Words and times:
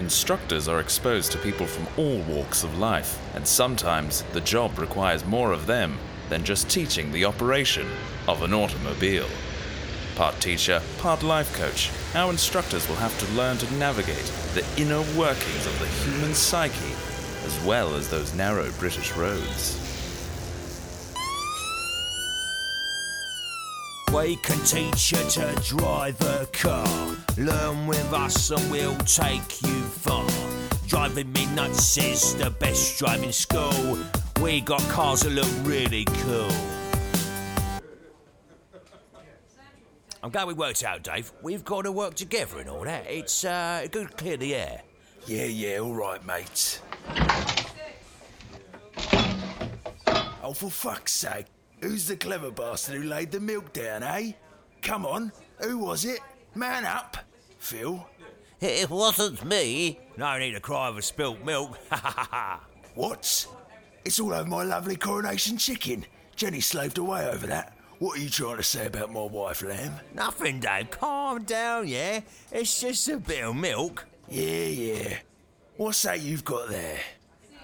Instructors 0.00 0.68
are 0.68 0.80
exposed 0.80 1.32
to 1.32 1.38
people 1.38 1.66
from 1.66 1.86
all 1.96 2.18
walks 2.22 2.62
of 2.62 2.78
life, 2.78 3.18
and 3.34 3.46
sometimes 3.46 4.22
the 4.32 4.40
job 4.40 4.78
requires 4.78 5.24
more 5.24 5.52
of 5.52 5.66
them 5.66 5.98
than 6.28 6.44
just 6.44 6.68
teaching 6.68 7.12
the 7.12 7.24
operation 7.24 7.88
of 8.28 8.42
an 8.42 8.52
automobile. 8.52 9.28
Part 10.14 10.38
teacher, 10.40 10.82
part 10.98 11.22
life 11.22 11.54
coach, 11.54 11.90
our 12.14 12.30
instructors 12.30 12.88
will 12.88 12.96
have 12.96 13.18
to 13.20 13.32
learn 13.32 13.56
to 13.58 13.74
navigate 13.74 14.32
the 14.54 14.66
inner 14.76 15.02
workings 15.16 15.66
of 15.66 15.78
the 15.78 15.86
human 15.86 16.34
psyche 16.34 16.94
as 17.46 17.64
well 17.64 17.94
as 17.94 18.10
those 18.10 18.34
narrow 18.34 18.70
British 18.72 19.12
roads. 19.16 19.85
We 24.16 24.36
can 24.36 24.58
teach 24.64 25.12
you 25.12 25.18
to 25.18 25.54
drive 25.62 26.18
a 26.22 26.46
car. 26.50 27.16
Learn 27.36 27.86
with 27.86 28.14
us 28.14 28.50
and 28.50 28.70
we'll 28.70 28.96
take 29.00 29.60
you 29.60 29.82
far. 29.82 30.26
Driving 30.86 31.30
me 31.32 31.44
nuts 31.54 31.98
is 31.98 32.34
the 32.34 32.48
best 32.48 32.98
driving 32.98 33.30
school. 33.30 33.98
We 34.40 34.62
got 34.62 34.80
cars 34.88 35.20
that 35.20 35.32
look 35.32 35.48
really 35.64 36.06
cool. 36.06 36.50
I'm 40.22 40.30
glad 40.30 40.48
we 40.48 40.54
worked 40.54 40.82
out, 40.82 41.02
Dave. 41.02 41.30
We've 41.42 41.64
got 41.64 41.82
to 41.82 41.92
work 41.92 42.14
together 42.14 42.58
and 42.58 42.70
all 42.70 42.84
that. 42.84 43.04
It's 43.06 43.44
uh, 43.44 43.86
good 43.92 44.08
to 44.08 44.16
clear 44.16 44.38
the 44.38 44.54
air. 44.54 44.80
Yeah, 45.26 45.44
yeah, 45.44 45.78
all 45.80 45.94
right, 45.94 46.24
mate. 46.24 46.80
Oh, 50.42 50.54
for 50.54 50.70
fuck's 50.70 51.12
sake. 51.12 51.46
Who's 51.82 52.06
the 52.06 52.16
clever 52.16 52.50
bastard 52.50 52.96
who 52.96 53.08
laid 53.08 53.30
the 53.30 53.40
milk 53.40 53.72
down, 53.72 54.02
eh? 54.02 54.32
Come 54.82 55.04
on, 55.06 55.32
who 55.60 55.78
was 55.78 56.04
it? 56.04 56.20
Man 56.54 56.84
up. 56.84 57.16
Phil? 57.58 58.06
It 58.60 58.88
wasn't 58.88 59.44
me. 59.44 59.98
No 60.16 60.38
need 60.38 60.52
to 60.52 60.60
cry 60.60 60.88
over 60.88 61.02
spilt 61.02 61.44
milk. 61.44 61.78
Ha 61.90 61.96
ha 61.96 62.10
ha 62.10 62.28
ha. 62.30 62.60
What? 62.94 63.46
It's 64.04 64.18
all 64.20 64.32
over 64.32 64.48
my 64.48 64.62
lovely 64.62 64.96
coronation 64.96 65.58
chicken. 65.58 66.06
Jenny 66.34 66.60
slaved 66.60 66.98
away 66.98 67.28
over 67.28 67.46
that. 67.48 67.76
What 67.98 68.18
are 68.18 68.22
you 68.22 68.30
trying 68.30 68.56
to 68.58 68.62
say 68.62 68.86
about 68.86 69.12
my 69.12 69.22
wife, 69.22 69.62
Lamb? 69.62 69.94
Nothing, 70.14 70.60
Dave. 70.60 70.90
Calm 70.90 71.44
down, 71.44 71.88
yeah? 71.88 72.20
It's 72.52 72.80
just 72.80 73.08
a 73.08 73.16
bit 73.18 73.42
of 73.44 73.56
milk. 73.56 74.06
Yeah, 74.28 74.66
yeah. 74.66 75.18
What's 75.76 76.02
that 76.02 76.20
you've 76.20 76.44
got 76.44 76.68
there? 76.68 76.98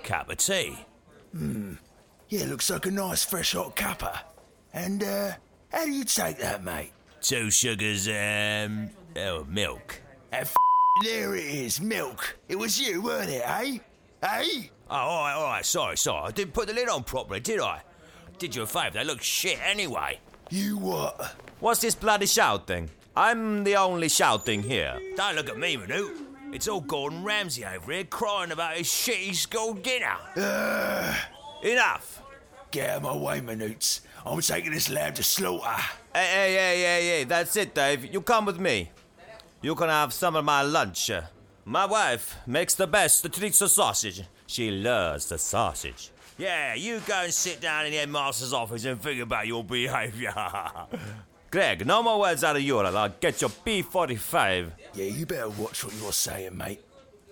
Cup 0.03 0.31
of 0.31 0.39
tea. 0.39 0.77
Yeah, 2.33 2.47
looks 2.47 2.71
like 2.71 2.87
a 2.87 2.91
nice 2.91 3.27
fresh 3.27 3.53
hot 3.53 3.77
cuppa. 3.77 4.21
And, 4.73 5.05
uh, 5.05 5.33
how 5.71 5.85
do 5.85 5.91
you 5.91 6.03
take 6.03 6.39
that, 6.39 6.65
mate? 6.65 6.93
Two 7.21 7.51
sugars, 7.51 8.09
um, 8.09 8.89
oh, 9.19 9.45
milk. 9.51 10.01
F- 10.33 10.55
there 11.05 11.37
it 11.37 11.45
is, 11.45 11.79
milk. 11.79 12.39
It 12.49 12.57
was 12.57 12.81
you, 12.81 13.03
weren't 13.03 13.29
it, 13.29 13.43
eh? 13.45 13.77
Eh? 14.23 14.63
Oh, 14.89 14.97
all 14.97 15.25
right, 15.25 15.35
all 15.35 15.45
right. 15.45 15.67
Sorry, 15.67 15.99
sorry. 15.99 16.29
I 16.29 16.31
didn't 16.31 16.55
put 16.55 16.69
the 16.69 16.73
lid 16.73 16.89
on 16.89 17.05
properly, 17.05 17.41
did 17.41 17.61
I? 17.61 17.83
Did 18.39 18.57
you 18.57 18.63
a 18.63 18.67
favour. 18.67 19.01
They 19.01 19.05
look 19.05 19.21
shit 19.21 19.59
anyway. 19.63 20.19
You 20.49 20.79
what? 20.79 21.37
What's 21.61 21.83
this 21.83 21.95
bloody 21.95 22.25
shouting? 22.25 22.89
I'm 23.15 23.63
the 23.63 23.77
only 23.77 24.09
shouting 24.09 24.63
here. 24.63 24.99
Don't 25.17 25.37
look 25.37 25.51
at 25.51 25.59
me, 25.59 25.77
Minuut. 25.77 26.17
It's 26.55 26.67
all 26.67 26.81
Gordon 26.81 27.25
Ramsay 27.25 27.67
over 27.67 27.93
here 27.93 28.05
crying 28.05 28.53
about 28.53 28.79
his 28.79 28.87
shitty 28.87 29.35
school 29.35 29.75
dinner. 29.75 30.17
Enough. 31.63 32.23
Get 32.71 32.91
out 32.91 32.97
of 32.97 33.03
my 33.05 33.17
way, 33.17 33.41
Minuut's. 33.41 34.01
I'm 34.27 34.41
taking 34.41 34.73
this 34.73 34.91
lamb 34.91 35.15
to 35.15 35.23
slaughter. 35.23 35.69
Hey, 36.15 36.27
hey, 36.27 36.55
hey, 36.55 36.81
hey, 36.83 37.07
hey, 37.19 37.25
that's 37.25 37.57
it, 37.57 37.75
Dave. 37.75 38.13
You 38.13 38.21
come 38.21 38.47
with 38.47 38.59
me. 38.59 38.91
You 39.61 39.75
can 39.75 39.89
have 39.89 40.13
some 40.13 40.35
of 40.37 40.45
my 40.45 40.63
lunch. 40.63 41.11
My 41.65 41.87
wife 41.87 42.37
makes 42.47 42.75
the 42.75 42.87
best 42.87 43.25
Tritza 43.31 43.69
sausage. 43.69 44.23
She 44.47 44.71
loves 44.71 45.29
the 45.29 45.39
sausage. 45.39 46.11
Yeah, 46.37 46.75
you 46.75 47.01
go 47.07 47.23
and 47.23 47.33
sit 47.33 47.61
down 47.61 47.87
in 47.87 47.93
the 47.93 47.99
headmaster's 47.99 48.53
office 48.53 48.85
and 48.85 49.01
think 49.01 49.21
about 49.21 49.47
your 49.47 49.63
behaviour. 49.63 50.35
Gregg, 51.51 51.87
no 51.87 52.03
more 52.03 52.19
words 52.19 52.43
out 52.43 52.57
of 52.57 52.63
you, 52.63 52.79
or 52.79 52.87
I'll 52.87 53.11
get 53.11 53.41
your 53.41 53.51
P45. 53.51 54.73
Yeah, 54.95 55.05
you 55.05 55.27
better 55.27 55.51
watch 55.51 55.85
what 55.85 55.95
you're 56.01 56.13
saying, 56.13 56.57
mate. 56.57 56.81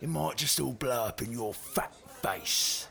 It 0.01 0.09
might 0.09 0.37
just 0.37 0.61
all 0.61 0.75
blow 0.75 1.07
up 1.07 1.23
in 1.23 1.33
your 1.33 1.55
fat 1.55 1.93
face. 2.23 2.87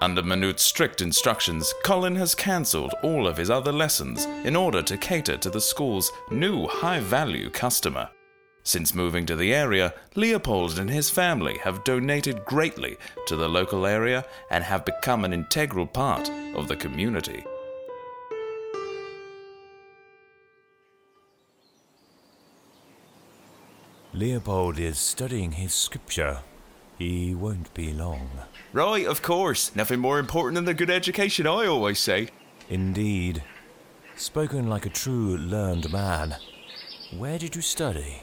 Under 0.00 0.22
Minuut's 0.22 0.62
strict 0.62 1.00
instructions, 1.00 1.74
Collin 1.82 2.14
has 2.14 2.32
cancelled 2.32 2.94
all 3.02 3.26
of 3.26 3.36
his 3.36 3.50
other 3.50 3.72
lessons 3.72 4.26
in 4.44 4.54
order 4.54 4.80
to 4.80 4.96
cater 4.96 5.36
to 5.36 5.50
the 5.50 5.60
school's 5.60 6.12
new 6.30 6.68
high 6.68 7.00
value 7.00 7.50
customer. 7.50 8.08
Since 8.62 8.94
moving 8.94 9.26
to 9.26 9.34
the 9.34 9.52
area, 9.52 9.92
Leopold 10.14 10.78
and 10.78 10.88
his 10.88 11.10
family 11.10 11.58
have 11.64 11.82
donated 11.82 12.44
greatly 12.44 12.96
to 13.26 13.34
the 13.34 13.48
local 13.48 13.86
area 13.86 14.24
and 14.52 14.62
have 14.62 14.84
become 14.84 15.24
an 15.24 15.32
integral 15.32 15.86
part 15.86 16.30
of 16.54 16.68
the 16.68 16.76
community. 16.76 17.44
Leopold 24.14 24.78
is 24.78 24.98
studying 24.98 25.52
his 25.52 25.74
scripture. 25.74 26.38
He 26.98 27.34
won't 27.34 27.72
be 27.74 27.92
long. 27.92 28.28
Right, 28.72 29.06
of 29.06 29.22
course. 29.22 29.74
Nothing 29.76 30.00
more 30.00 30.18
important 30.18 30.56
than 30.56 30.64
the 30.64 30.74
good 30.74 30.90
education, 30.90 31.46
I 31.46 31.66
always 31.66 32.00
say. 32.00 32.28
Indeed. 32.68 33.42
Spoken 34.16 34.68
like 34.68 34.84
a 34.84 34.90
true 34.90 35.36
learned 35.36 35.92
man. 35.92 36.36
Where 37.16 37.38
did 37.38 37.54
you 37.54 37.62
study? 37.62 38.22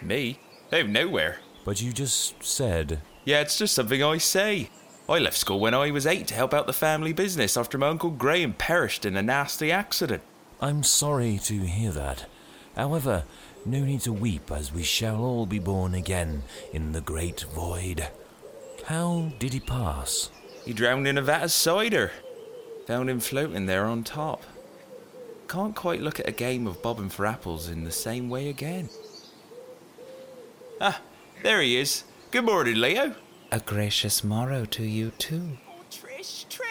Me? 0.00 0.38
Oh, 0.72 0.82
nowhere. 0.82 1.38
But 1.64 1.82
you 1.82 1.92
just 1.92 2.42
said. 2.42 3.00
Yeah, 3.24 3.40
it's 3.40 3.58
just 3.58 3.74
something 3.74 4.02
I 4.02 4.18
say. 4.18 4.70
I 5.08 5.18
left 5.18 5.36
school 5.36 5.60
when 5.60 5.74
I 5.74 5.90
was 5.90 6.06
eight 6.06 6.28
to 6.28 6.34
help 6.34 6.54
out 6.54 6.66
the 6.66 6.72
family 6.72 7.12
business 7.12 7.56
after 7.56 7.76
my 7.76 7.88
Uncle 7.88 8.10
Graham 8.10 8.54
perished 8.54 9.04
in 9.04 9.16
a 9.16 9.22
nasty 9.22 9.72
accident. 9.72 10.22
I'm 10.60 10.82
sorry 10.82 11.38
to 11.44 11.60
hear 11.60 11.90
that. 11.90 12.26
However, 12.76 13.24
no 13.66 13.80
need 13.80 14.00
to 14.02 14.12
weep, 14.12 14.50
as 14.50 14.72
we 14.72 14.82
shall 14.82 15.22
all 15.22 15.46
be 15.46 15.58
born 15.58 15.94
again 15.94 16.42
in 16.72 16.92
the 16.92 17.00
great 17.00 17.42
void. 17.54 18.08
How 18.86 19.32
did 19.38 19.52
he 19.52 19.60
pass? 19.60 20.30
He 20.64 20.72
drowned 20.72 21.08
in 21.08 21.18
a 21.18 21.22
vat 21.22 21.44
of 21.44 21.52
cider. 21.52 22.12
Found 22.86 23.08
him 23.08 23.20
floating 23.20 23.66
there 23.66 23.86
on 23.86 24.04
top. 24.04 24.42
Can't 25.48 25.74
quite 25.74 26.00
look 26.00 26.20
at 26.20 26.28
a 26.28 26.32
game 26.32 26.66
of 26.66 26.82
bobbing 26.82 27.08
for 27.08 27.26
apples 27.26 27.68
in 27.68 27.84
the 27.84 27.92
same 27.92 28.28
way 28.28 28.48
again. 28.48 28.88
Ah, 30.80 31.00
there 31.42 31.60
he 31.62 31.76
is. 31.76 32.04
Good 32.30 32.44
morning, 32.44 32.76
Leo. 32.76 33.14
A 33.52 33.60
gracious 33.60 34.24
morrow 34.24 34.64
to 34.66 34.82
you, 34.84 35.12
too. 35.12 35.58
Trish, 35.90 36.46
Trish, 36.48 36.48
this 36.48 36.63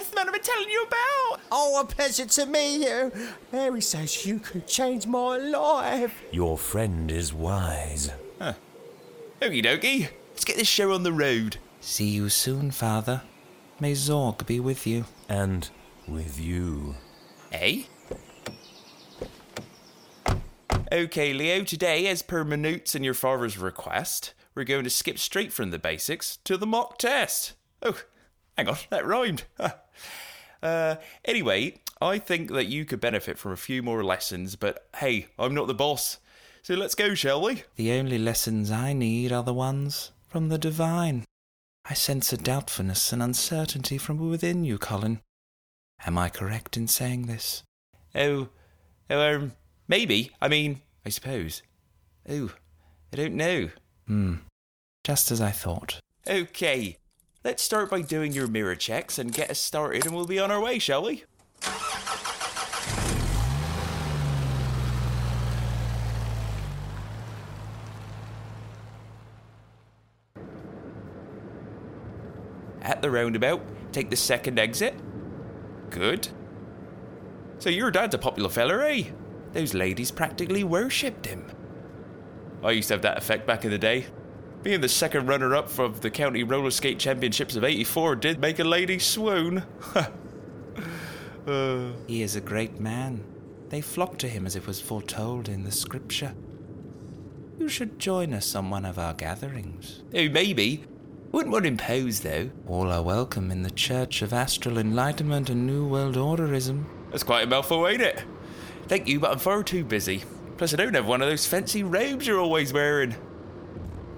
is 0.00 0.08
the 0.08 0.14
man, 0.14 0.14
this 0.14 0.14
man 0.14 0.26
I've 0.28 0.32
been 0.32 0.42
telling 0.42 0.68
you 0.68 0.82
about. 0.82 1.40
Oh, 1.50 1.80
a 1.80 1.84
pleasure 1.84 2.26
to 2.26 2.46
meet 2.46 2.86
you. 2.86 3.12
Mary 3.52 3.80
says 3.80 4.26
you 4.26 4.38
could 4.38 4.66
change 4.66 5.06
my 5.06 5.36
life. 5.36 6.22
Your 6.30 6.58
friend 6.58 7.10
is 7.10 7.32
wise. 7.32 8.10
Huh. 8.40 8.54
Okie 9.40 9.64
dokie. 9.64 10.08
Let's 10.30 10.44
get 10.44 10.56
this 10.56 10.68
show 10.68 10.92
on 10.92 11.02
the 11.02 11.12
road. 11.12 11.58
See 11.80 12.08
you 12.08 12.28
soon, 12.28 12.70
Father. 12.70 13.22
May 13.80 13.92
Zorg 13.92 14.46
be 14.46 14.60
with 14.60 14.86
you. 14.86 15.06
And 15.28 15.68
with 16.06 16.38
you. 16.40 16.94
Eh? 17.50 17.84
Okay, 20.92 21.32
Leo, 21.32 21.64
today, 21.64 22.06
as 22.06 22.22
per 22.22 22.44
Minuut's 22.44 22.94
and 22.94 23.04
your 23.04 23.14
father's 23.14 23.58
request, 23.58 24.34
we're 24.54 24.64
going 24.64 24.84
to 24.84 24.90
skip 24.90 25.18
straight 25.18 25.52
from 25.52 25.70
the 25.70 25.78
basics 25.78 26.36
to 26.44 26.56
the 26.56 26.66
mock 26.66 26.98
test. 26.98 27.54
Oh, 27.82 28.02
hang 28.56 28.68
on, 28.68 28.76
that 28.90 29.06
rhymed. 29.06 29.44
uh, 30.62 30.96
anyway, 31.24 31.80
I 32.00 32.18
think 32.18 32.50
that 32.52 32.66
you 32.66 32.84
could 32.84 33.00
benefit 33.00 33.38
from 33.38 33.52
a 33.52 33.56
few 33.56 33.82
more 33.82 34.02
lessons, 34.04 34.56
but 34.56 34.88
hey, 34.96 35.28
I'm 35.38 35.54
not 35.54 35.66
the 35.66 35.74
boss. 35.74 36.18
So 36.62 36.74
let's 36.74 36.94
go, 36.94 37.14
shall 37.14 37.42
we? 37.42 37.64
The 37.76 37.92
only 37.92 38.18
lessons 38.18 38.70
I 38.70 38.92
need 38.92 39.32
are 39.32 39.42
the 39.42 39.54
ones 39.54 40.12
from 40.28 40.48
the 40.48 40.58
divine. 40.58 41.24
I 41.84 41.94
sense 41.94 42.32
a 42.32 42.36
doubtfulness 42.36 43.12
and 43.12 43.22
uncertainty 43.22 43.98
from 43.98 44.30
within 44.30 44.64
you, 44.64 44.78
Collin. 44.78 45.20
Am 46.06 46.16
I 46.16 46.28
correct 46.28 46.76
in 46.76 46.86
saying 46.86 47.26
this? 47.26 47.64
Oh, 48.14 48.48
oh, 49.10 49.34
um, 49.34 49.52
maybe. 49.88 50.30
I 50.40 50.48
mean, 50.48 50.80
I 51.04 51.08
suppose. 51.08 51.62
Oh, 52.28 52.52
I 53.12 53.16
don't 53.16 53.34
know. 53.34 53.70
Hmm. 54.06 54.34
Just 55.04 55.32
as 55.32 55.40
I 55.40 55.50
thought. 55.50 55.98
Okay, 56.28 56.98
let's 57.44 57.62
start 57.62 57.90
by 57.90 58.00
doing 58.00 58.32
your 58.32 58.46
mirror 58.46 58.74
checks 58.74 59.18
and 59.18 59.32
get 59.32 59.50
us 59.50 59.58
started, 59.58 60.06
and 60.06 60.14
we'll 60.14 60.26
be 60.26 60.38
on 60.38 60.50
our 60.50 60.60
way, 60.60 60.78
shall 60.78 61.02
we? 61.04 61.24
At 72.82 73.00
the 73.00 73.10
roundabout, 73.10 73.62
take 73.92 74.10
the 74.10 74.16
second 74.16 74.58
exit. 74.58 74.94
Good. 75.90 76.28
So 77.58 77.70
your 77.70 77.90
dad's 77.90 78.14
a 78.14 78.18
popular 78.18 78.48
feller, 78.48 78.82
eh? 78.82 79.04
Those 79.52 79.74
ladies 79.74 80.10
practically 80.10 80.64
worshipped 80.64 81.26
him. 81.26 81.50
I 82.62 82.72
used 82.72 82.88
to 82.88 82.94
have 82.94 83.02
that 83.02 83.18
effect 83.18 83.46
back 83.46 83.64
in 83.64 83.70
the 83.70 83.78
day. 83.78 84.06
Being 84.62 84.80
the 84.80 84.88
second 84.88 85.26
runner 85.26 85.56
up 85.56 85.68
for 85.68 85.88
the 85.88 86.10
County 86.10 86.44
Roller 86.44 86.70
Skate 86.70 87.00
Championships 87.00 87.56
of 87.56 87.64
84 87.64 88.16
did 88.16 88.40
make 88.40 88.58
a 88.58 88.64
lady 88.64 88.98
swoon. 88.98 89.64
He 92.06 92.22
is 92.22 92.36
a 92.36 92.40
great 92.40 92.78
man. 92.78 93.24
They 93.68 93.80
flock 93.80 94.16
to 94.18 94.28
him 94.28 94.46
as 94.46 94.54
it 94.54 94.64
was 94.64 94.80
foretold 94.80 95.48
in 95.48 95.64
the 95.64 95.72
scripture. 95.72 96.34
You 97.58 97.68
should 97.68 97.98
join 97.98 98.32
us 98.32 98.54
on 98.54 98.70
one 98.70 98.84
of 98.84 98.96
our 98.96 99.12
gatherings. 99.12 100.02
oh, 100.14 100.28
maybe. 100.28 100.84
Wouldn't 101.32 101.52
want 101.52 101.64
to 101.64 101.68
impose, 101.68 102.20
though. 102.20 102.50
All 102.68 102.92
are 102.92 103.02
welcome 103.02 103.50
in 103.50 103.62
the 103.62 103.70
Church 103.72 104.22
of 104.22 104.32
Astral 104.32 104.78
Enlightenment 104.78 105.50
and 105.50 105.66
New 105.66 105.84
World 105.88 106.14
Orderism. 106.14 106.84
That's 107.10 107.24
quite 107.24 107.44
a 107.44 107.46
mouthful, 107.48 107.88
ain't 107.88 108.02
it? 108.02 108.22
Thank 108.86 109.08
you, 109.08 109.18
but 109.18 109.32
I'm 109.32 109.38
far 109.38 109.64
too 109.64 109.84
busy. 109.84 110.22
Plus, 110.58 110.72
I 110.74 110.76
don't 110.76 110.94
have 110.94 111.08
one 111.08 111.22
of 111.22 111.28
those 111.28 111.46
fancy 111.46 111.82
robes 111.82 112.26
you're 112.26 112.38
always 112.38 112.72
wearing. 112.72 113.16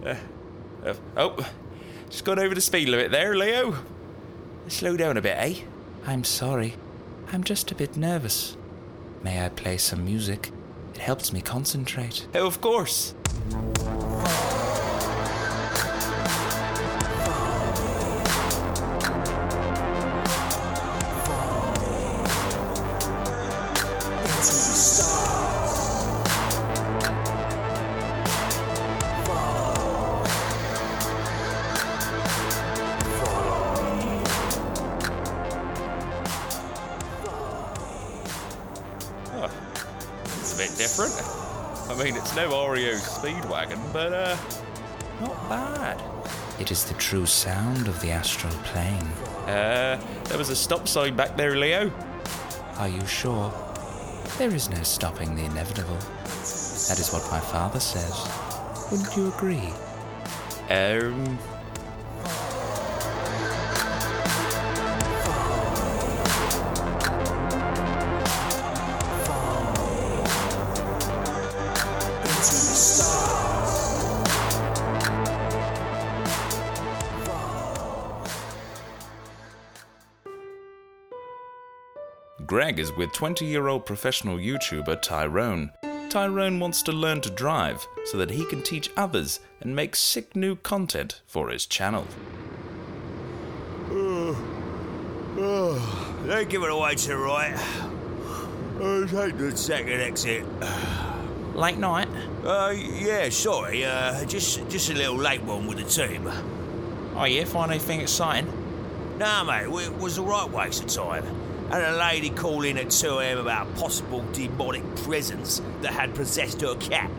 Uh, 0.04 0.16
uh, 0.84 0.94
oh, 1.16 1.50
just 2.08 2.24
gone 2.24 2.38
over 2.38 2.54
the 2.54 2.60
speed 2.60 2.88
limit 2.88 3.10
there, 3.10 3.36
Leo. 3.36 3.76
Slow 4.68 4.96
down 4.96 5.16
a 5.16 5.22
bit, 5.22 5.36
eh? 5.38 5.54
I'm 6.06 6.24
sorry. 6.24 6.74
I'm 7.32 7.44
just 7.44 7.70
a 7.70 7.74
bit 7.74 7.96
nervous. 7.96 8.56
May 9.22 9.44
I 9.44 9.48
play 9.48 9.78
some 9.78 10.04
music? 10.04 10.50
It 10.94 11.00
helps 11.00 11.32
me 11.32 11.40
concentrate. 11.40 12.26
Oh, 12.34 12.46
of 12.46 12.60
course. 12.60 13.14
No 42.36 42.68
REO 42.68 42.94
Speedwagon, 42.94 43.92
but 43.92 44.12
uh, 44.12 44.36
not 45.20 45.48
bad. 45.48 46.02
It 46.58 46.72
is 46.72 46.84
the 46.84 46.94
true 46.94 47.26
sound 47.26 47.86
of 47.86 48.00
the 48.00 48.10
astral 48.10 48.52
plane. 48.64 49.06
Uh, 49.46 50.00
there 50.24 50.38
was 50.38 50.50
a 50.50 50.56
stop 50.56 50.88
sign 50.88 51.14
back 51.14 51.36
there, 51.36 51.54
Leo. 51.54 51.92
Are 52.78 52.88
you 52.88 53.06
sure? 53.06 53.52
There 54.36 54.52
is 54.52 54.68
no 54.68 54.82
stopping 54.82 55.36
the 55.36 55.44
inevitable. 55.44 55.98
That 56.88 56.98
is 56.98 57.12
what 57.12 57.22
my 57.30 57.38
father 57.38 57.78
says. 57.78 58.28
Wouldn't 58.90 59.16
you 59.16 59.28
agree? 59.28 59.72
Um. 60.70 61.38
Gregg 82.46 82.78
is 82.78 82.92
with 82.92 83.12
20 83.12 83.46
year 83.46 83.68
old 83.68 83.86
professional 83.86 84.36
YouTuber 84.36 85.00
Tyrone. 85.00 85.70
Tyrone 86.10 86.60
wants 86.60 86.82
to 86.82 86.92
learn 86.92 87.22
to 87.22 87.30
drive 87.30 87.86
so 88.04 88.18
that 88.18 88.30
he 88.30 88.44
can 88.46 88.62
teach 88.62 88.90
others 88.96 89.40
and 89.62 89.74
make 89.74 89.96
sick 89.96 90.36
new 90.36 90.56
content 90.56 91.22
for 91.26 91.48
his 91.48 91.64
channel. 91.64 92.06
Don't 93.88 94.36
give 96.50 96.62
it 96.62 96.70
away 96.70 96.94
to 96.96 97.08
the 97.08 97.16
right. 97.16 97.54
Uh, 98.78 99.06
take 99.06 99.38
the 99.38 99.56
second 99.56 100.00
exit. 100.00 100.44
Late 101.54 101.78
night? 101.78 102.08
Uh, 102.44 102.74
yeah, 102.76 103.30
sorry. 103.30 103.84
Uh, 103.84 104.24
just 104.26 104.68
just 104.68 104.90
a 104.90 104.94
little 104.94 105.16
late 105.16 105.42
one 105.42 105.66
with 105.66 105.78
the 105.78 105.84
team. 105.84 106.30
Oh, 107.14 107.24
yeah, 107.24 107.44
find 107.44 107.70
anything 107.70 108.00
exciting? 108.00 108.52
Nah, 109.18 109.44
mate, 109.44 109.62
it 109.62 109.96
was 109.96 110.16
the 110.16 110.22
right 110.22 110.50
waste 110.50 110.82
of 110.82 110.88
time. 110.88 111.24
Had 111.70 111.82
a 111.82 111.96
lady 111.96 112.30
call 112.30 112.62
in 112.62 112.78
at 112.78 112.90
2 112.90 113.18
a.m. 113.18 113.38
about 113.38 113.66
a 113.66 113.70
possible 113.72 114.24
demonic 114.32 114.82
presence 114.96 115.60
that 115.80 115.92
had 115.92 116.14
possessed 116.14 116.60
her 116.60 116.74
cat. 116.76 117.10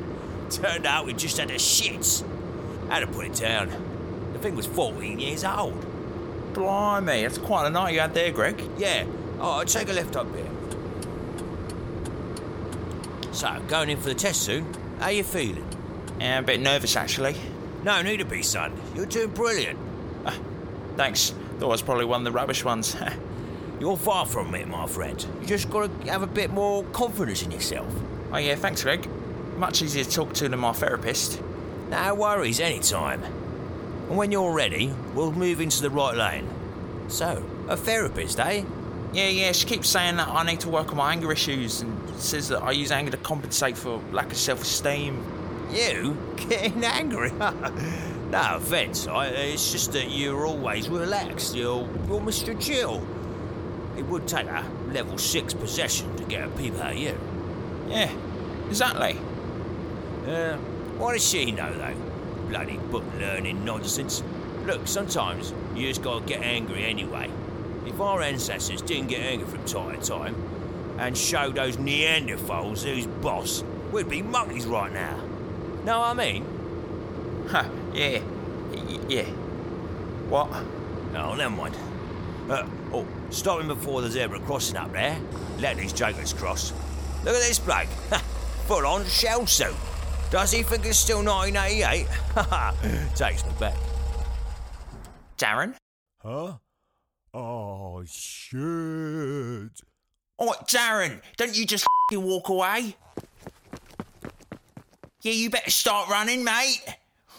Turned 0.49 0.85
out 0.85 1.05
we 1.05 1.13
just 1.13 1.37
had 1.37 1.49
the 1.49 1.55
shits. 1.55 2.23
Had 2.89 2.99
to 3.01 3.07
put 3.07 3.25
it 3.25 3.33
down. 3.33 3.69
The 4.33 4.39
thing 4.39 4.55
was 4.55 4.65
14 4.65 5.19
years 5.19 5.43
old. 5.43 6.53
Blimey, 6.53 7.23
that's 7.23 7.37
quite 7.37 7.67
a 7.67 7.69
night 7.69 7.93
you 7.93 7.99
had 7.99 8.13
there, 8.13 8.31
Gregg. 8.31 8.61
Yeah. 8.77 9.05
Oh, 9.39 9.51
I'll 9.59 9.65
take 9.65 9.89
a 9.89 9.93
left 9.93 10.15
up 10.15 10.33
here. 10.33 10.49
So, 13.33 13.61
going 13.67 13.89
in 13.89 13.97
for 13.97 14.07
the 14.07 14.15
test 14.15 14.43
soon. 14.43 14.73
How 14.99 15.09
you 15.09 15.23
feeling? 15.23 15.67
Yeah, 16.19 16.39
a 16.39 16.41
bit 16.41 16.61
nervous, 16.61 16.95
actually. 16.95 17.35
No 17.83 18.01
need 18.01 18.17
to 18.17 18.25
be, 18.25 18.41
son. 18.41 18.71
You're 18.95 19.05
doing 19.05 19.31
brilliant. 19.31 19.77
Ah, 20.25 20.37
thanks. 20.95 21.33
Thought 21.59 21.65
I 21.65 21.67
was 21.67 21.81
probably 21.81 22.05
one 22.05 22.21
of 22.21 22.25
the 22.25 22.31
rubbish 22.31 22.63
ones. 22.63 22.95
You're 23.79 23.97
far 23.97 24.25
from 24.25 24.55
it, 24.55 24.67
my 24.67 24.87
friend. 24.87 25.25
You 25.41 25.47
just 25.47 25.69
gotta 25.69 25.89
have 26.09 26.21
a 26.21 26.27
bit 26.27 26.51
more 26.51 26.83
confidence 26.85 27.43
in 27.43 27.51
yourself. 27.51 27.93
oh, 28.31 28.37
yeah, 28.37 28.55
thanks, 28.55 28.83
Gregg. 28.83 29.07
Much 29.57 29.81
easier 29.81 30.03
to 30.03 30.09
talk 30.09 30.33
to 30.35 30.49
than 30.49 30.59
my 30.59 30.71
therapist. 30.71 31.41
No 31.89 32.15
worries, 32.15 32.59
anytime. 32.59 33.23
And 33.23 34.17
when 34.17 34.31
you're 34.31 34.53
ready, 34.53 34.93
we'll 35.13 35.31
move 35.31 35.59
into 35.59 35.81
the 35.81 35.89
right 35.89 36.15
lane. 36.15 36.47
So, 37.07 37.43
a 37.67 37.75
therapist, 37.75 38.39
eh? 38.39 38.63
Yeah, 39.13 39.27
yeah, 39.27 39.51
she 39.51 39.65
keeps 39.65 39.89
saying 39.89 40.17
that 40.17 40.27
I 40.27 40.43
need 40.43 40.59
to 40.61 40.69
work 40.69 40.91
on 40.91 40.97
my 40.97 41.11
anger 41.11 41.31
issues 41.31 41.81
and 41.81 42.09
says 42.19 42.49
that 42.49 42.61
I 42.61 42.71
use 42.71 42.91
anger 42.91 43.11
to 43.11 43.17
compensate 43.17 43.77
for 43.77 44.01
lack 44.11 44.31
of 44.31 44.37
self 44.37 44.61
esteem. 44.61 45.23
You 45.71 46.17
getting 46.35 46.83
angry? 46.83 47.31
no 48.29 48.55
offence, 48.55 49.07
it's 49.09 49.71
just 49.71 49.93
that 49.93 50.11
you're 50.11 50.45
always 50.45 50.89
relaxed. 50.89 51.55
You're, 51.55 51.87
you're 52.07 52.21
Mr. 52.21 52.59
Chill. 52.59 53.05
It 53.97 54.05
would 54.05 54.27
take 54.27 54.47
a 54.47 54.65
level 54.91 55.17
6 55.17 55.53
possession 55.53 56.15
to 56.17 56.23
get 56.23 56.43
a 56.45 56.49
peep 56.49 56.75
out 56.79 56.91
of 56.93 56.97
you. 56.97 57.17
Yeah, 57.87 58.11
exactly. 58.67 59.17
Uh, 60.27 60.57
what 60.97 61.13
does 61.13 61.27
she 61.27 61.51
know, 61.51 61.71
though? 61.73 61.95
Bloody 62.49 62.77
book 62.77 63.03
learning 63.19 63.63
nonsense. 63.63 64.23
Look, 64.65 64.87
sometimes 64.87 65.53
you 65.75 65.87
just 65.87 66.01
gotta 66.01 66.25
get 66.25 66.41
angry 66.41 66.83
anyway. 66.85 67.29
If 67.85 68.01
our 68.01 68.21
ancestors 68.21 68.81
didn't 68.81 69.07
get 69.07 69.21
angry 69.21 69.47
from 69.47 69.63
time 69.65 69.99
to 69.99 70.07
time 70.07 70.35
and 70.97 71.17
show 71.17 71.51
those 71.51 71.77
Neanderthals 71.77 72.83
who's 72.83 73.05
boss, 73.07 73.63
we'd 73.91 74.09
be 74.09 74.21
monkeys 74.21 74.65
right 74.65 74.91
now. 74.91 75.17
Know 75.83 75.99
what 75.99 76.07
I 76.07 76.13
mean? 76.13 77.45
Huh, 77.47 77.69
yeah. 77.93 78.19
Y- 78.71 78.99
yeah. 79.07 79.23
What? 80.29 80.49
Oh, 81.15 81.35
never 81.35 81.49
mind. 81.55 81.75
Uh, 82.49 82.67
oh, 82.93 83.07
stopping 83.31 83.67
before 83.67 84.01
the 84.01 84.09
zebra 84.09 84.39
crossing 84.41 84.77
up 84.77 84.91
there. 84.91 85.17
Let 85.59 85.77
these 85.77 85.93
jokers 85.93 86.31
cross. 86.33 86.73
Look 87.23 87.33
at 87.33 87.41
this 87.41 87.57
bloke. 87.59 87.87
Full 88.67 88.85
on 88.85 89.05
shell 89.05 89.47
suit. 89.47 89.75
Does 90.29 90.51
he 90.51 90.63
think 90.63 90.85
it's 90.85 90.97
still 90.97 91.23
1988? 91.23 92.07
Takes 93.15 93.45
me 93.45 93.51
back. 93.59 93.73
Darren? 95.37 95.75
Huh? 96.21 96.57
Oh, 97.33 98.03
shit. 98.05 98.59
Oh, 100.37 100.53
Darren, 100.67 101.21
don't 101.37 101.55
you 101.57 101.65
just 101.65 101.85
walk 102.11 102.49
away? 102.49 102.95
Yeah, 105.21 105.31
you 105.31 105.49
better 105.49 105.71
start 105.71 106.09
running, 106.09 106.43
mate. 106.43 106.83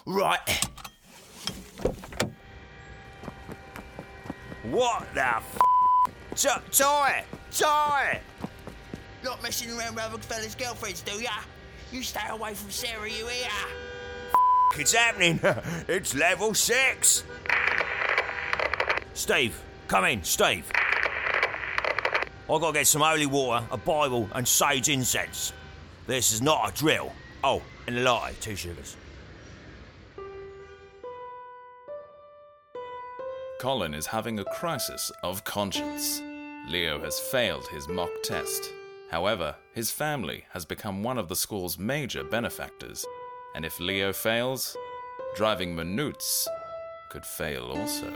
Right. 0.04 0.40
What 4.76 5.06
the 5.14 5.26
f? 5.26 5.58
T- 6.34 6.48
tie! 6.70 7.24
Tie! 7.50 8.20
Not 9.24 9.42
messing 9.42 9.70
around 9.70 9.94
with 9.94 10.04
other 10.04 10.18
fellas' 10.18 10.54
girlfriends, 10.54 11.00
do 11.00 11.12
ya? 11.12 11.30
You 11.90 12.02
stay 12.02 12.28
away 12.28 12.52
from 12.52 12.70
Sarah, 12.70 13.08
you 13.08 13.26
hear? 13.26 13.48
It's 14.76 14.92
happening. 14.92 15.40
it's 15.88 16.14
level 16.14 16.52
six. 16.52 17.24
Steve, 19.14 19.58
come 19.88 20.04
in, 20.04 20.22
Steve. 20.22 20.70
I 20.74 22.26
gotta 22.46 22.74
get 22.74 22.86
some 22.86 23.00
holy 23.00 23.24
water, 23.24 23.66
a 23.70 23.78
Bible, 23.78 24.28
and 24.34 24.46
sage 24.46 24.90
incense. 24.90 25.54
This 26.06 26.34
is 26.34 26.42
not 26.42 26.68
a 26.68 26.78
drill. 26.78 27.12
Oh, 27.42 27.62
and 27.86 27.96
a 27.96 28.00
latte, 28.02 28.34
two 28.42 28.56
sugars. 28.56 28.98
Collin 33.58 33.94
is 33.94 34.06
having 34.06 34.38
a 34.38 34.44
crisis 34.44 35.10
of 35.22 35.42
conscience. 35.44 36.20
Leo 36.68 37.00
has 37.00 37.18
failed 37.18 37.66
his 37.68 37.88
mock 37.88 38.10
test. 38.22 38.70
However, 39.10 39.56
his 39.72 39.90
family 39.90 40.44
has 40.50 40.66
become 40.66 41.02
one 41.02 41.16
of 41.16 41.28
the 41.28 41.36
school's 41.36 41.78
major 41.78 42.22
benefactors, 42.22 43.06
And 43.54 43.64
if 43.64 43.80
Leo 43.80 44.12
fails, 44.12 44.76
driving 45.36 45.74
Minuut's 45.74 46.46
could 47.08 47.24
fail 47.24 47.64
also. 47.64 48.12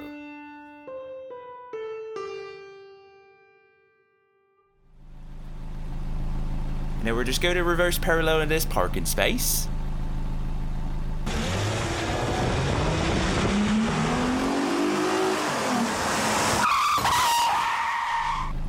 Now 7.03 7.15
we're 7.15 7.25
just 7.25 7.41
going 7.41 7.55
to 7.55 7.65
reverse 7.65 7.99
parallel 7.99 8.43
in 8.43 8.51
this 8.51 8.67
parking 8.67 9.07
space. 9.07 9.67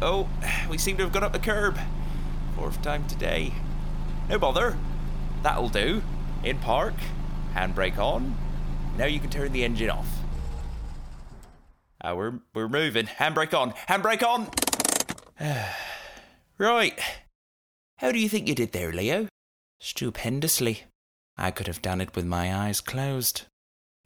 Oh, 0.01 0.27
we 0.69 0.77
seem 0.77 0.97
to 0.97 1.03
have 1.03 1.13
gone 1.13 1.23
up 1.23 1.33
the 1.33 1.39
curb. 1.39 1.77
Fourth 2.55 2.81
time 2.81 3.07
today. 3.07 3.53
No 4.29 4.39
bother. 4.39 4.77
That'll 5.43 5.69
do. 5.69 6.01
In 6.43 6.57
park. 6.57 6.95
Handbrake 7.53 7.97
on. 7.97 8.35
Now 8.97 9.05
you 9.05 9.19
can 9.19 9.29
turn 9.29 9.51
the 9.51 9.63
engine 9.63 9.89
off. 9.89 10.07
Ah, 12.03 12.15
we're, 12.15 12.39
we're 12.55 12.67
moving. 12.67 13.05
Handbrake 13.05 13.53
on. 13.53 13.73
Handbrake 13.87 14.23
on! 14.23 14.49
right. 16.57 16.99
How 17.97 18.11
do 18.11 18.19
you 18.19 18.27
think 18.27 18.47
you 18.47 18.55
did 18.55 18.71
there, 18.71 18.91
Leo? 18.91 19.27
Stupendously. 19.79 20.83
I 21.37 21.51
could 21.51 21.67
have 21.67 21.81
done 21.81 22.01
it 22.01 22.15
with 22.15 22.25
my 22.25 22.53
eyes 22.55 22.81
closed. 22.81 23.43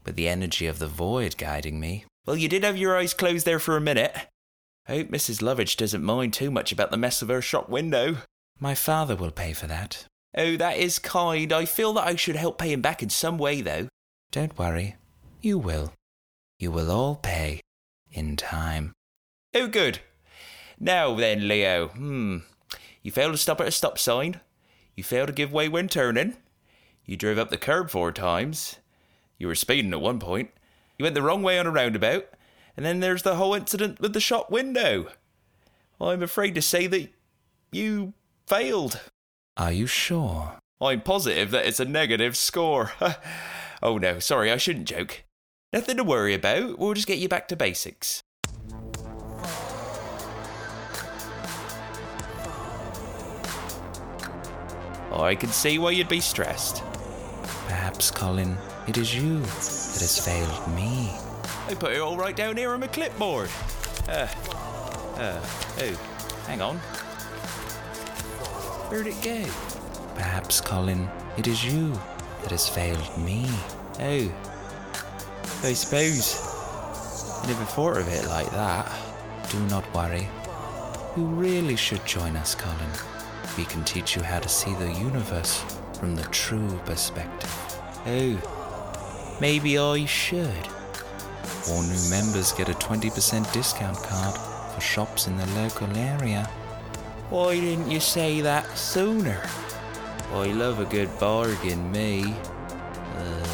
With 0.05 0.17
the 0.17 0.27
energy 0.27 0.67
of 0.67 0.79
the 0.79 0.87
void 0.87 1.37
guiding 1.37 1.79
me. 1.79 2.05
Well, 2.25 2.35
you 2.35 2.49
did 2.49 2.63
have 2.63 2.77
your 2.77 2.97
eyes 2.97 3.13
closed 3.13 3.45
there 3.45 3.59
for 3.59 3.77
a 3.77 3.81
minute. 3.81 4.13
I 4.87 4.97
hope 4.97 5.07
Mrs. 5.07 5.41
Lovitch 5.41 5.77
doesn't 5.77 6.03
mind 6.03 6.33
too 6.33 6.51
much 6.51 6.71
about 6.71 6.91
the 6.91 6.97
mess 6.97 7.21
of 7.21 7.29
her 7.29 7.41
shop 7.41 7.69
window. 7.69 8.17
My 8.59 8.75
father 8.75 9.15
will 9.15 9.31
pay 9.31 9.51
for 9.53 9.67
that. 9.67 10.05
Oh, 10.37 10.57
that 10.57 10.77
is 10.77 10.99
kind. 10.99 11.51
I 11.51 11.65
feel 11.65 11.93
that 11.93 12.05
I 12.05 12.15
should 12.15 12.35
help 12.35 12.57
pay 12.57 12.71
him 12.71 12.81
back 12.81 13.01
in 13.01 13.09
some 13.09 13.37
way, 13.37 13.61
though. 13.61 13.87
Don't 14.31 14.57
worry. 14.57 14.95
You 15.41 15.57
will. 15.57 15.93
You 16.59 16.71
will 16.71 16.91
all 16.91 17.15
pay. 17.15 17.61
In 18.11 18.35
time. 18.35 18.93
Oh, 19.53 19.67
good. 19.67 19.99
Now 20.79 21.15
then, 21.15 21.47
Leo. 21.47 21.87
Hmm. 21.87 22.37
You 23.01 23.11
failed 23.11 23.33
to 23.33 23.37
stop 23.37 23.61
at 23.61 23.67
a 23.67 23.71
stop 23.71 23.97
sign. 23.97 24.39
You 24.95 25.03
failed 25.03 25.27
to 25.27 25.33
give 25.33 25.51
way 25.51 25.67
when 25.67 25.87
turning. 25.87 26.35
You 27.05 27.17
drove 27.17 27.37
up 27.37 27.49
the 27.49 27.57
curb 27.57 27.89
four 27.89 28.11
times. 28.11 28.77
You 29.37 29.47
were 29.47 29.55
speeding 29.55 29.93
at 29.93 30.01
one 30.01 30.19
point. 30.19 30.51
You 30.97 31.03
went 31.03 31.15
the 31.15 31.21
wrong 31.21 31.43
way 31.43 31.59
on 31.59 31.67
a 31.67 31.71
roundabout. 31.71 32.27
And 32.77 32.85
then 32.85 32.99
there's 32.99 33.23
the 33.23 33.35
whole 33.35 33.53
incident 33.53 33.99
with 33.99 34.13
the 34.13 34.19
shop 34.19 34.51
window. 34.51 35.07
I'm 35.99 36.21
afraid 36.21 36.55
to 36.55 36.61
say 36.61 36.87
that 36.87 37.09
you 37.71 38.13
failed. 38.47 38.99
Are 39.57 39.71
you 39.71 39.87
sure? 39.87 40.59
I'm 40.81 41.01
positive 41.01 41.51
that 41.51 41.65
it's 41.65 41.79
a 41.79 41.85
negative 41.85 42.35
score. 42.35 42.91
oh 43.81 43.97
no, 43.97 44.19
sorry, 44.19 44.51
I 44.51 44.57
shouldn't 44.57 44.87
joke. 44.87 45.23
Nothing 45.71 45.97
to 45.97 46.03
worry 46.03 46.33
about. 46.33 46.77
We'll 46.77 46.93
just 46.93 47.07
get 47.07 47.19
you 47.19 47.29
back 47.29 47.47
to 47.49 47.55
basics. 47.55 48.21
I 55.11 55.33
can 55.33 55.49
see 55.49 55.79
why 55.79 55.91
you'd 55.91 56.09
be 56.09 56.19
stressed. 56.19 56.83
Perhaps, 57.67 58.11
Collin, 58.11 58.57
it 58.87 58.97
is 58.97 59.15
you 59.15 59.39
that 59.39 60.01
has 60.01 60.19
failed 60.19 60.75
me. 60.75 61.11
I 61.67 61.73
put 61.73 61.93
it 61.93 61.99
all 61.99 62.15
right 62.15 62.35
down 62.35 62.57
here 62.57 62.71
on 62.73 62.79
my 62.79 62.87
clipboard. 62.87 63.49
Uh, 64.07 64.27
uh, 65.17 65.39
oh, 65.79 65.99
hang 66.45 66.61
on. 66.61 66.77
Where'd 68.87 69.07
it 69.07 69.19
go? 69.23 69.43
Perhaps, 70.13 70.61
Collin, 70.61 71.09
it 71.37 71.47
is 71.47 71.65
you 71.65 71.91
that 72.43 72.51
has 72.51 72.69
failed 72.69 73.17
me. 73.17 73.47
Oh, 73.99 74.31
I 75.63 75.73
suppose. 75.73 76.39
I 77.43 77.47
never 77.47 77.65
thought 77.65 77.97
of 77.97 78.07
it 78.09 78.27
like 78.27 78.51
that. 78.51 78.91
Do 79.49 79.59
not 79.65 79.91
worry. 79.91 80.27
You 81.17 81.23
really 81.25 81.75
should 81.75 82.05
join 82.05 82.35
us, 82.35 82.53
Collin. 82.53 82.91
We 83.57 83.65
can 83.65 83.83
teach 83.85 84.15
you 84.15 84.21
how 84.21 84.39
to 84.39 84.49
see 84.49 84.73
the 84.75 84.91
universe 84.91 85.63
from 85.99 86.15
the 86.15 86.23
true 86.25 86.79
perspective. 86.85 87.49
Oh, 88.05 89.37
maybe 89.41 89.79
I 89.79 90.05
should. 90.05 90.74
All 91.67 91.81
new 91.81 92.09
members 92.11 92.51
get 92.51 92.69
a 92.69 92.73
20% 92.73 93.51
discount 93.51 93.97
card 93.97 94.35
for 94.71 94.81
shops 94.81 95.25
in 95.25 95.35
the 95.35 95.47
local 95.47 95.87
area. 95.97 96.45
Why 97.31 97.59
didn't 97.59 97.89
you 97.89 97.99
say 97.99 98.41
that 98.41 98.77
sooner? 98.77 99.41
I 100.31 100.47
love 100.53 100.79
a 100.79 100.85
good 100.85 101.09
bargain, 101.19 101.91
me. 101.91 102.35
Uh, 103.17 103.45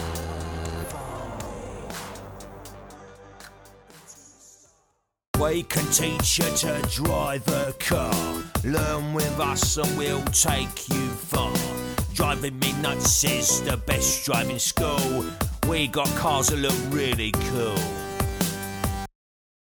we 5.39 5.63
can 5.63 5.85
teach 5.93 6.39
you 6.39 6.45
to 6.57 6.81
drive 6.91 7.47
a 7.47 7.73
car. 7.79 8.43
Learn 8.65 9.13
with 9.13 9.39
us 9.39 9.77
and 9.77 9.97
we'll 9.97 10.25
take 10.25 10.89
you 10.89 11.07
far. 11.11 11.55
Driving 12.13 12.59
me 12.59 12.73
nuts 12.81 13.23
is 13.23 13.61
the 13.61 13.77
best 13.77 14.25
driving 14.25 14.59
school. 14.59 15.25
We 15.69 15.87
got 15.87 16.07
cars 16.17 16.47
that 16.47 16.57
look 16.57 16.75
really 16.89 17.31
cool. 17.31 18.00